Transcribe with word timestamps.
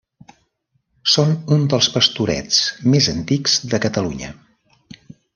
Són 1.15 1.33
un 1.57 1.67
dels 1.73 1.89
Pastorets 1.97 2.61
més 2.93 3.09
antics 3.13 3.59
de 3.75 3.81
Catalunya. 3.87 4.31